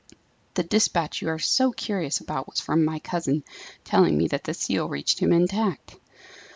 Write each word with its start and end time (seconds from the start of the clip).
The 0.55 0.63
despatch 0.63 1.21
you 1.21 1.27
are 1.29 1.37
so 1.37 1.71
curious 1.71 2.21
about 2.21 2.49
was 2.49 2.59
from 2.59 2.83
my 2.83 2.97
cousin, 2.97 3.43
telling 3.83 4.17
me 4.17 4.27
that 4.29 4.45
the 4.45 4.55
seal 4.55 4.89
reached 4.89 5.19
him 5.19 5.31
intact." 5.31 5.95